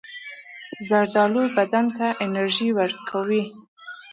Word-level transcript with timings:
زردالو 0.87 1.43
بدن 1.57 1.85
ته 1.97 2.07
انرژي 2.25 2.69
ورکوي. 2.79 3.43